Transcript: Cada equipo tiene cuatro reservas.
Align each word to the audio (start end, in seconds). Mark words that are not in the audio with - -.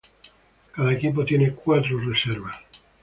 Cada 0.71 0.93
equipo 0.93 1.23
tiene 1.23 1.51
cuatro 1.53 1.99
reservas. 1.99 2.55